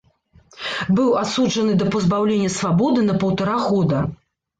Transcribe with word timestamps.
Быў 0.99 1.09
асуджаны 1.23 1.75
да 1.81 1.85
пазбаўлення 1.95 2.49
свабоды 2.55 3.05
на 3.11 3.15
паўтара 3.25 3.59
года. 3.67 4.01